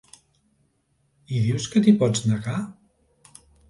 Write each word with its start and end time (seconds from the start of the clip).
I 1.37 1.43
dius 1.45 1.69
que 1.75 1.85
t'hi 1.87 1.97
pots 2.03 2.29
negar? 2.35 2.61